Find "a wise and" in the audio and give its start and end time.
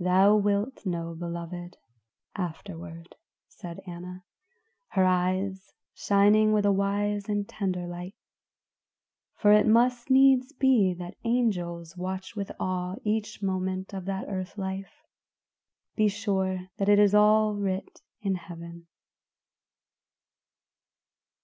6.66-7.48